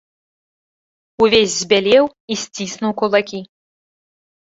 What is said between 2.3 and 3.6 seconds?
і сціснуў кулакі.